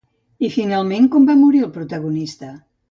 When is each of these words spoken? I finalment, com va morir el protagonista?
I 0.47 0.49
finalment, 0.55 1.07
com 1.17 1.31
va 1.31 1.39
morir 1.45 1.65
el 1.69 1.73
protagonista? 1.79 2.53